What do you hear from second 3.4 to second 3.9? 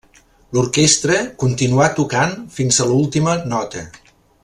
nota.